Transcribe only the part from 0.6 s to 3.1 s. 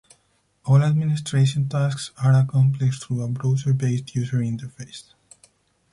All administration tasks are accomplished